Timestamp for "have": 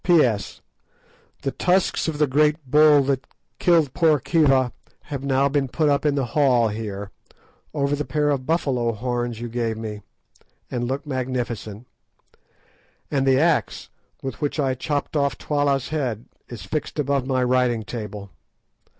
5.03-5.23